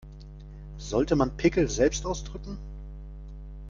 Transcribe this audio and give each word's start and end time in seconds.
Sollte 0.79 1.15
man 1.15 1.37
Pickel 1.37 1.69
selbst 1.69 2.07
ausdrücken? 2.07 2.57